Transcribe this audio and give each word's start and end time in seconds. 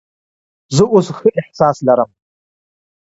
زه 0.75 0.83
اوس 0.93 1.07
ښه 1.17 1.29
احساس 1.41 1.77
لرم. 1.87 2.09